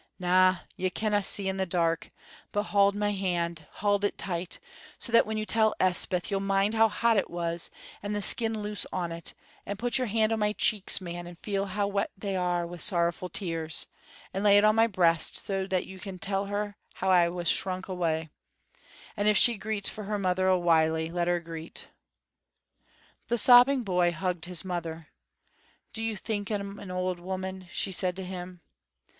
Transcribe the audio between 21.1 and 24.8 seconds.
let her greet." The sobbing boy hugged his